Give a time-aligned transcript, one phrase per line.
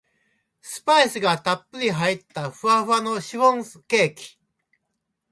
[0.63, 4.39] スパイスがたっぷり入ったふわふわのシフォンケーキ